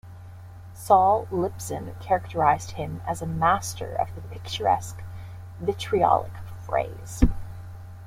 [0.73, 5.03] Sol Liptzin characterized him as a master of the picturesque
[5.59, 6.33] vitriolic
[6.65, 7.23] phrase.